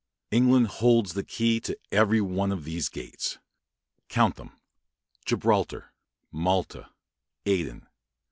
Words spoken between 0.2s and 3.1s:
England holds the key to every one of these